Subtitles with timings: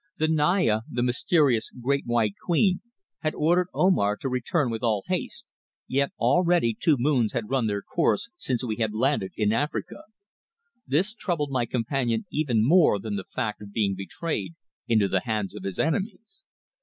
[0.17, 2.81] The Naya, the mysterious Great White Queen,
[3.19, 5.45] had ordered Omar to return with all haste,
[5.87, 10.05] yet already two moons had run their course since we had landed in Africa.
[10.87, 14.55] This troubled my companion even more than the fact of being betrayed
[14.87, 16.41] into the hands of his enemies.